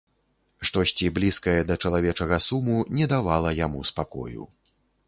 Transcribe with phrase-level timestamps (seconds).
[0.69, 4.53] Штосьці блізкае да чалавечага суму не давала яму спакою.